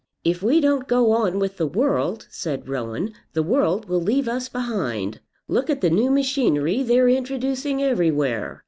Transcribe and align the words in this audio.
"If 0.23 0.41
we 0.41 0.59
don't 0.59 0.87
go 0.87 1.11
on 1.11 1.37
with 1.37 1.57
the 1.57 1.67
world," 1.67 2.25
said 2.31 2.67
Rowan, 2.67 3.13
"the 3.33 3.43
world 3.43 3.87
will 3.87 4.01
leave 4.01 4.27
us 4.27 4.49
behind. 4.49 5.19
Look 5.47 5.69
at 5.69 5.81
the 5.81 5.91
new 5.91 6.09
machinery 6.09 6.81
they're 6.81 7.07
introducing 7.07 7.83
everywhere. 7.83 8.59